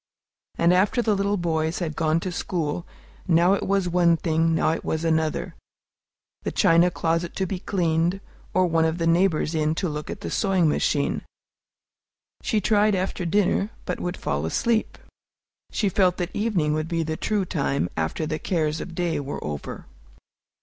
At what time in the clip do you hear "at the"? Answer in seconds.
10.09-10.31